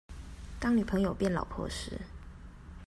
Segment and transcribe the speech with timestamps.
[0.59, 2.01] 當女朋友變老婆時